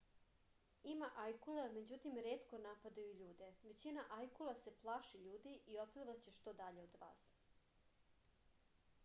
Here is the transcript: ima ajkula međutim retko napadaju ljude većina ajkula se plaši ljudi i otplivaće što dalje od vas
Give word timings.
ima 0.91 1.09
ajkula 1.23 1.65
međutim 1.75 2.17
retko 2.27 2.59
napadaju 2.63 3.13
ljude 3.19 3.51
većina 3.67 4.07
ajkula 4.17 4.55
se 4.63 4.75
plaši 4.81 5.23
ljudi 5.27 5.55
i 5.75 5.79
otplivaće 5.85 6.35
što 6.41 6.57
dalje 6.65 6.89
od 6.89 6.99
vas 7.05 7.25